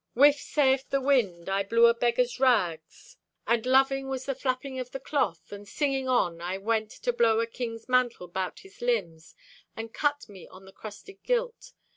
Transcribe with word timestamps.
Whiff, 0.15 0.39
sayeth 0.39 0.89
the 0.89 0.99
wind! 0.99 1.47
I 1.47 1.61
blew 1.61 1.85
a 1.85 1.93
beggar's 1.93 2.39
rags, 2.39 3.17
and 3.45 3.67
loving 3.67 4.07
Was 4.09 4.25
the 4.25 4.33
flapping 4.33 4.79
of 4.79 4.89
the 4.89 4.99
cloth. 4.99 5.51
And 5.51 5.67
singing 5.67 6.09
on 6.09 6.41
I 6.41 6.57
went 6.57 6.89
to 7.03 7.13
blow 7.13 7.39
a 7.39 7.45
king's 7.45 7.87
mantle 7.87 8.27
'bout 8.27 8.61
his 8.61 8.81
limbs, 8.81 9.35
And 9.77 9.93
cut 9.93 10.27
me 10.27 10.47
on 10.47 10.65
the 10.65 10.73
crusted 10.73 11.21
gilt. 11.21 11.73